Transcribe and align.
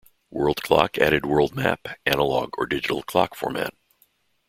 World 0.31 0.63
clock 0.63 0.97
added 0.97 1.27
world 1.27 1.53
map, 1.53 1.87
Analog 2.07 2.55
or 2.57 2.65
Digital 2.65 3.03
clock 3.03 3.35
format. 3.35 3.75